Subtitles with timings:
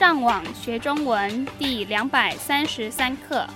[0.00, 3.46] 上网学中文第两百三十三课。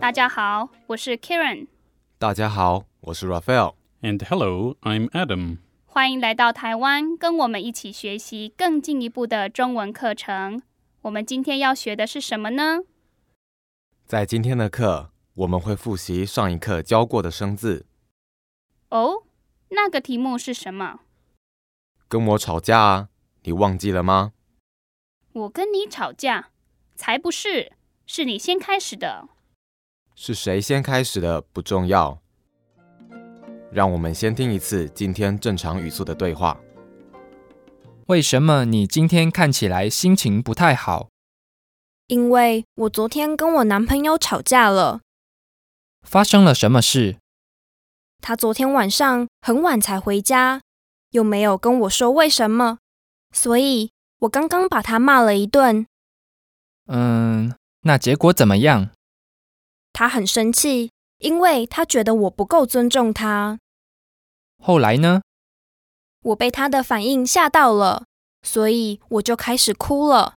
[0.00, 1.66] 大家好，我是 Karen，
[2.18, 3.74] 大家好，我是 Raphael。
[4.00, 5.58] And hello, I'm Adam.
[5.84, 10.62] 欢迎来到台湾，跟我们一起学习更进一步的中文课程。
[11.02, 12.78] 我们今天要学的是什么呢？
[14.06, 17.84] 在今天的课，我们会复习上一课教过的生字。
[18.88, 19.24] 哦，
[19.68, 21.00] 那个题目是什么？
[22.08, 23.08] 跟我吵架啊，
[23.42, 24.32] 你忘记了吗？
[25.32, 26.48] 我跟你吵架？
[26.94, 27.72] 才不是，
[28.06, 29.28] 是你先开始的。
[30.14, 32.18] 是谁先开始的不重要。
[33.70, 36.58] 让我们先听一次今天正常语速的对话。
[38.06, 41.10] 为什么你今天看起来心情不太好？
[42.06, 45.00] 因为我昨天跟我男朋友吵架了，
[46.06, 47.18] 发生了什么事？
[48.22, 50.62] 他昨天晚上很晚才回家，
[51.10, 52.78] 又没有跟我说为什么，
[53.32, 55.86] 所以我刚刚把他骂了一顿。
[56.86, 58.90] 嗯，那结果怎么样？
[59.92, 63.58] 他很生气，因为他觉得我不够尊重他。
[64.62, 65.22] 后来呢？
[66.22, 68.04] 我被他的反应吓到了，
[68.42, 70.34] 所以我就开始哭了。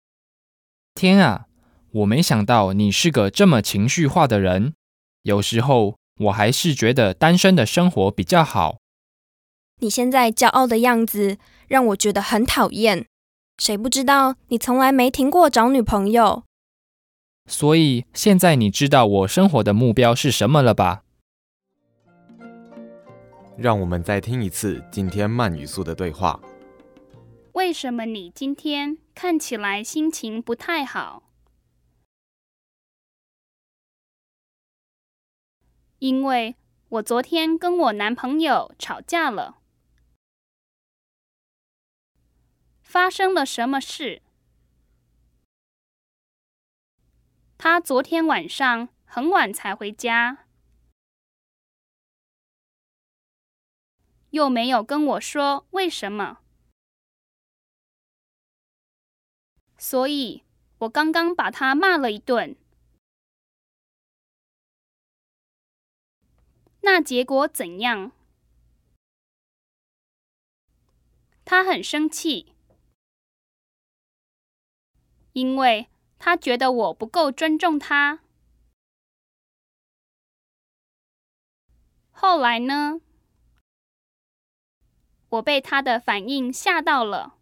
[0.95, 1.47] 天啊，
[1.91, 4.73] 我没想到你是个这么情绪化的人。
[5.28, 8.78] 有时候我还是觉得单身的生活比较好。
[9.81, 13.06] 你现在骄傲的样子让我觉得很讨厌。
[13.58, 16.44] 谁不知道你从来没停过找女朋友？
[17.45, 21.03] 所以现在你知道我生活的目标是什么了吧？
[23.58, 26.39] 让我们再听一次今天慢语速的对话。
[27.52, 31.23] 为什么你今天看起来心情不太好？
[36.00, 36.56] 因为
[36.90, 39.58] 我昨天跟我男朋友吵架了。
[42.81, 44.22] 发生了什么事？
[47.57, 50.46] 他昨天晚上很晚才回家，
[54.30, 56.40] 又没有跟我说为什么。
[59.78, 60.44] 所以
[60.80, 62.56] 我刚刚把他骂了一顿。
[66.90, 68.14] 那结果怎样？
[71.44, 72.53] 他很生气，
[75.34, 78.22] 因为他觉得我不够尊重他。
[82.12, 83.02] 后来呢？
[85.28, 87.38] 我被他的反应吓到了。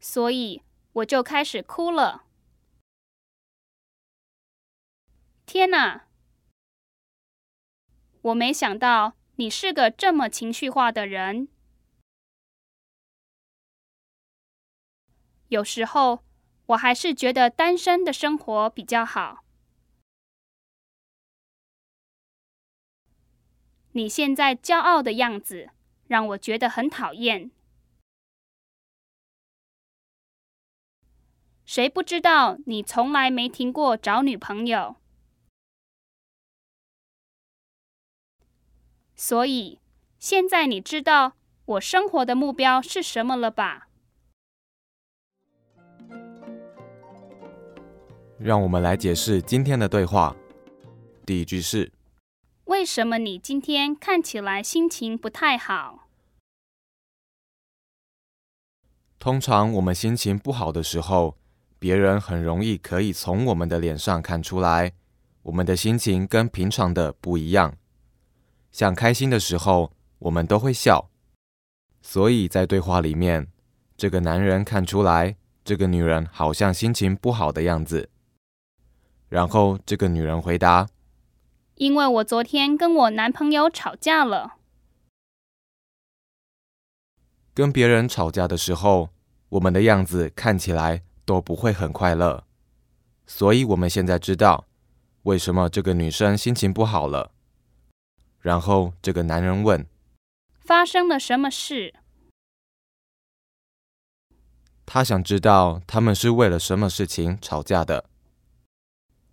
[0.00, 0.64] 所以
[0.94, 2.24] 我就开始哭了。
[5.46, 6.08] 天哪！
[8.22, 11.48] 我没想到你是个这么情绪化的人。
[15.48, 16.24] 有时候
[16.66, 19.44] 我还是觉得单身的生活比较好。
[23.92, 25.70] 你现在骄傲的样子
[26.06, 27.50] 让我觉得很讨厌。
[31.64, 35.01] 谁不知道你从来没停过找女朋友？
[39.24, 39.78] 所以
[40.18, 41.34] 现在你知道
[41.64, 43.86] 我生活的目标是什么了吧？
[48.36, 50.34] 让我们来解释今天的对话。
[51.24, 51.92] 第一句是：
[52.64, 56.08] 为什么你今天看起来心情不太好？
[59.20, 61.38] 通常我们心情不好的时候。
[61.78, 64.92] 别人很容易可以从我们的脸上看出来，
[65.42, 67.76] 我们的心情跟平常的不一样。
[68.72, 71.10] 像开心的时候，我们都会笑。
[72.00, 73.46] 所以在对话里面，
[73.96, 78.08] 这个男人看出来这个女人好像心情不好的样子。
[79.28, 80.88] 然后这个女人回答
[81.76, 84.56] ：“因为我昨天跟我男朋友吵架了。”
[87.54, 89.10] 跟别人吵架的时候，
[89.50, 92.44] 我们的样子看起来都不会很快乐，
[93.26, 94.66] 所以我们现在知道
[95.24, 97.31] 为什么这个女生心情不好了。
[98.42, 99.86] 然后这个男人问
[100.60, 101.94] ：“发生了什么事？”
[104.84, 108.04] 他想知道他们是为了什么事情吵架的。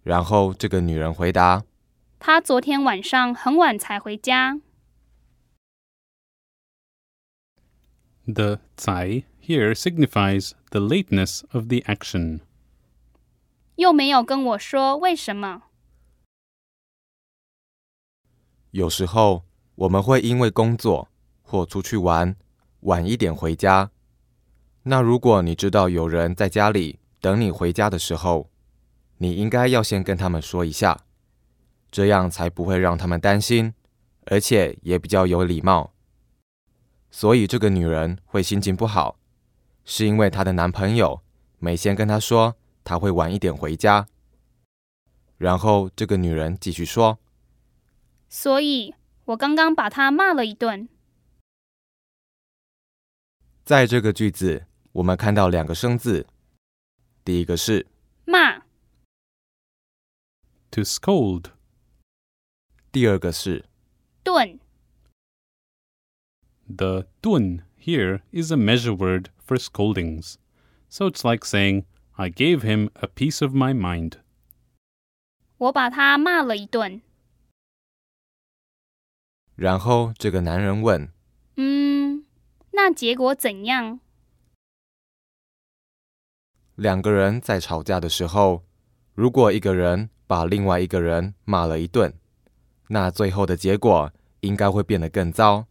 [0.03, 1.63] 然后这个女人回答
[2.19, 4.61] ：“她昨天晚上很晚才回家。”
[8.31, 12.41] The 才 here signifies the lateness of the action.
[13.75, 15.68] 又没有跟我说为什么。
[18.71, 19.43] 有时候
[19.75, 21.09] 我们会因为工作
[21.41, 22.35] 或出去玩，
[22.81, 23.91] 晚一点回家。
[24.83, 28.49] 那如果你知道有人在家里等你回家的时候，
[29.17, 30.99] 你应该要先跟他们说一下，
[31.91, 33.73] 这样才不会让他们担心，
[34.25, 35.93] 而且也比较有礼貌。
[37.11, 39.17] 所以这个女人会心情不好，
[39.83, 41.21] 是因为她的男朋友
[41.57, 44.07] 没先跟她说她会晚一点回家。
[45.37, 47.17] 然后这个女人继续说
[48.28, 48.94] ：“所以
[49.26, 50.88] 我刚刚把他骂了一顿。”
[53.64, 56.26] 在这个句子，我们看到两个生字，
[57.24, 57.86] 第一个是
[58.26, 58.58] 骂。
[60.70, 61.52] To scold.
[62.92, 63.64] 第二个是
[64.22, 64.60] 顿。
[66.66, 70.34] The dun here is a measure word for scoldings.
[70.88, 74.18] So it's like saying, I gave him a piece of my mind.
[75.56, 77.00] 我把他骂了一顿。
[79.59, 81.09] 然后这个男人问
[81.57, 82.23] 嗯，
[82.71, 83.99] 那结果怎样？
[86.75, 88.63] 两个人在吵架的时候，
[89.13, 92.13] 如果一个人把另外一个人骂了一顿，
[92.87, 95.65] 那最后的结果应该会变得更糟。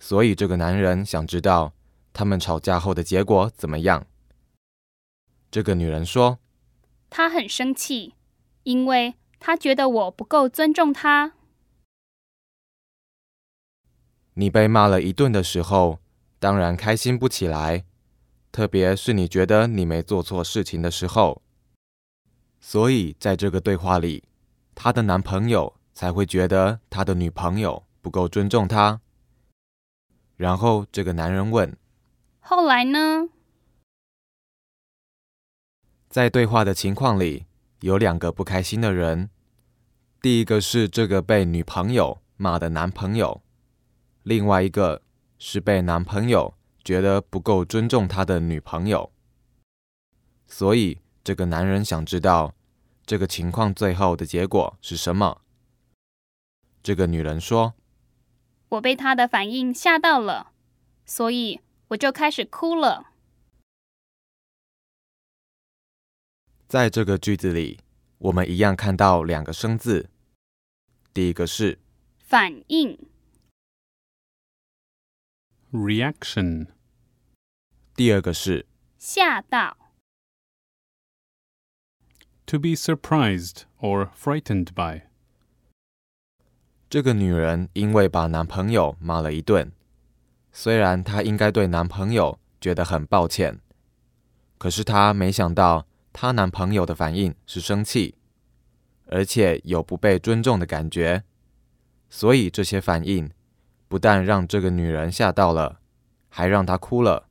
[0.00, 1.72] 所以这个男人想知道
[2.12, 4.08] 他们吵架后的结果怎么样。
[5.52, 6.40] 这个女人说
[7.08, 8.14] 她很生气，
[8.64, 11.34] 因为她觉得我不够尊重他。
[14.34, 15.98] ：“你被骂了一顿的时候，
[16.38, 17.84] 当然开心不起来，
[18.52, 21.42] 特别是你觉得你没做错事情的时候。
[22.60, 24.24] 所以在这个对话里，
[24.74, 29.00] 她的男朋友才会觉得他的女朋友不够尊重他。
[30.36, 31.76] 然后这个男人问，
[32.40, 33.28] 后来呢？
[36.08, 37.44] 在对话的情况里，
[37.80, 39.28] 有两个不开心的人。
[40.22, 43.42] 第一个是这个被女朋友骂的男朋友，
[44.30, 45.02] 另外一个
[45.40, 46.54] 是被男朋友
[46.84, 49.10] 觉得不够尊重他的女朋友。
[50.46, 52.54] 所以这个男人想知道
[53.04, 55.40] 这个情况最后的结果是什么。
[56.80, 57.74] 这个女人说
[58.68, 60.52] 我被他的反应吓到了，
[61.04, 63.10] 所以我就开始哭了。
[66.70, 67.80] ：“在这个句子里，
[68.18, 70.08] 我们一样看到两个生字，
[71.12, 71.80] 第一个是
[72.20, 73.09] 反应
[75.72, 76.66] Reaction.
[77.94, 78.66] 第二个是
[78.98, 79.76] 吓到
[82.46, 85.02] ，To be surprised or frightened by.
[86.88, 89.70] 这个女人因为把男朋友骂了一顿，
[90.50, 93.60] 虽然她应该对男朋友觉得很抱歉，
[94.58, 98.16] 可是她没想到她男朋友的反应是生气，
[99.06, 101.22] 而且有不被尊重的感觉，
[102.08, 103.30] 所以这些反应
[103.90, 105.80] 不但让这个女人吓到了，
[106.28, 107.26] 还让她哭了。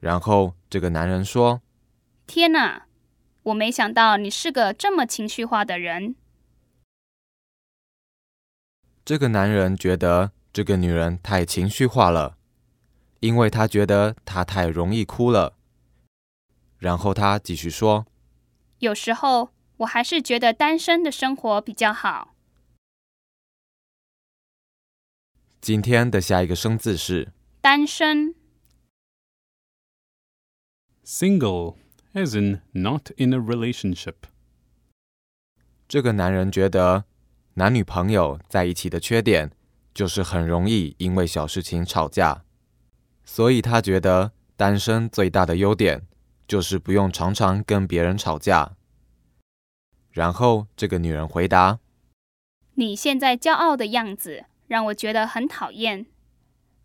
[0.00, 1.60] 然后这个男人说
[2.26, 2.86] 天哪！
[3.42, 6.16] 我没想到你是个这么情绪化的人。
[9.04, 12.38] ：“这个男人觉得这个女人太情绪化了，
[13.20, 15.58] 因为他觉得她太容易哭了。”
[16.80, 18.06] 然后他继续说。
[18.78, 22.33] 有时候我还是觉得单身的生活比较好。
[25.64, 28.34] 今天的下一个生字是单身
[31.06, 31.76] Single,
[32.12, 34.12] as in not in a relationship.
[35.88, 37.06] 这个男人觉得
[37.54, 39.52] 男女朋友在一起的缺点
[39.94, 42.44] 就是很容易因为小事情吵架，
[43.24, 46.06] 所以他觉得单身最大的优点
[46.46, 48.76] 就是不用常常跟别人吵架。
[50.12, 51.80] 然后这个女人回答
[52.74, 54.44] 你现在骄傲的样子
[54.74, 56.04] 让我觉得很讨厌。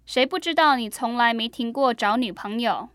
[0.06, 2.90] 谁不知道你从来没停过找女朋友？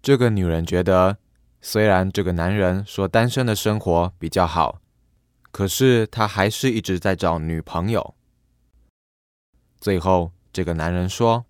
[0.00, 1.18] 这个女人觉得，
[1.60, 4.80] 虽然这个男人说单身的生活比较好，
[5.50, 8.14] 可是他还是一直在找女朋友。
[9.80, 11.44] 最后，这个男人说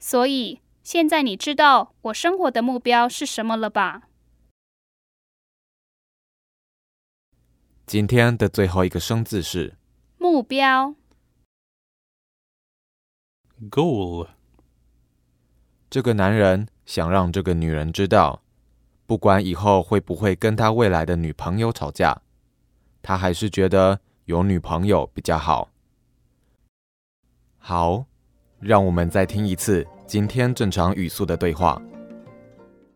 [0.00, 4.04] 所以现在你知道我生活的目标是什么了吧
[7.84, 9.74] ？：“今天的最后一个生字是
[10.16, 10.94] 目标
[13.70, 14.28] Goal.
[15.90, 18.42] 这个男人想让这个女人知道，
[19.06, 22.22] 不管以后会不会跟他未来的女朋友吵架，
[23.02, 25.68] 他还是觉得有女朋友比较好。
[27.58, 28.06] 好，
[28.58, 31.80] 让我们再听一次今天正常语速的对话。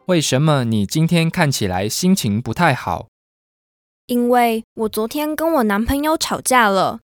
[0.06, 3.08] 为什么你今天看起来心情不太好？
[4.06, 7.00] 因为我昨天跟我男朋友吵架了。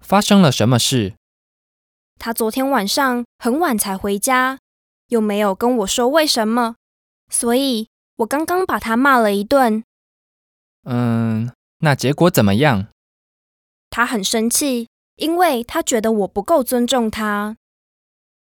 [0.00, 1.14] 发生了什么事？
[2.18, 4.58] 他昨天晚上很晚才回家，
[5.08, 6.76] 又没有跟我说为什么，
[7.30, 9.82] 所以我刚刚把他骂了一顿。
[10.82, 12.88] 嗯，那结果怎么样？
[13.88, 17.56] 他很生气，因为他觉得我不够尊重他。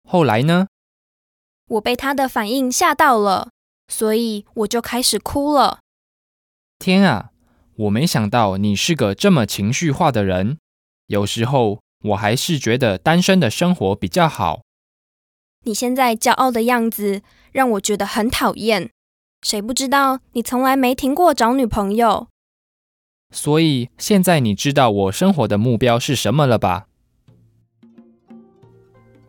[0.09, 0.68] 后来呢？
[1.66, 3.50] 我被他的反应吓到了，
[3.88, 5.80] 所以我就开始哭了。
[6.78, 7.31] 天啊，
[7.76, 10.59] 我没想到你是个这么情绪化的人。
[11.07, 14.62] 有时候我还是觉得单身的生活比较好。
[15.64, 18.91] 你现在骄傲的样子让我觉得很讨厌。
[19.43, 22.29] 谁不知道你从来没停过找女朋友？
[23.31, 26.87] 所以现在你知道我生活的目标是什么了吧？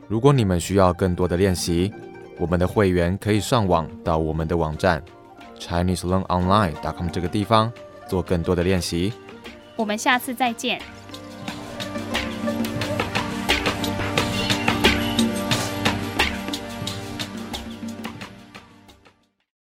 [0.08, 1.92] 如果你们需要更多的练习，
[2.38, 5.04] 我们的会员可以上网到我们的网站
[5.60, 7.72] ChineseLearnOnline.com 这个地方
[8.14, 9.12] 做更多的练习。
[9.76, 10.80] 我们下次再见。